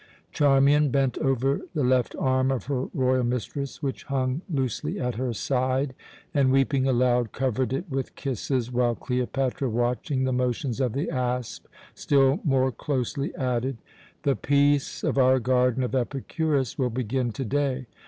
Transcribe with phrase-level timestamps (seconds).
[0.31, 5.31] Charmian bent over the left arm of her royal mistress, which hung loosely at her
[5.31, 5.93] side,
[6.33, 11.67] and, weeping aloud, covered it with kisses, while Cleopatra, watching the motions of the asp
[11.93, 13.77] still more closely, added:
[14.23, 17.85] "The peace of our garden of Epicurus will begin to day.